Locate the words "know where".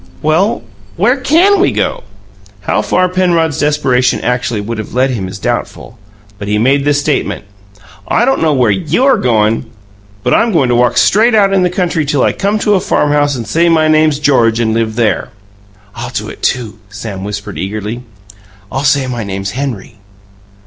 8.41-8.71